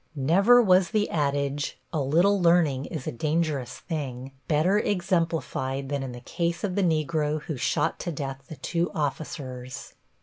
[0.15, 6.11] Never was the adage, "A little learning is a dangerous thing," better exemplified than in
[6.11, 9.93] the case of the negro who shot to death the two officers.